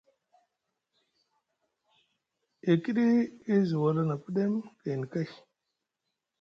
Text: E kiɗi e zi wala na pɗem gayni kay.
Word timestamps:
E 2.69 2.71
kiɗi 2.83 3.05
e 3.51 3.53
zi 3.67 3.75
wala 3.83 4.01
na 4.05 4.15
pɗem 4.23 4.53
gayni 4.83 5.05
kay. 5.13 5.29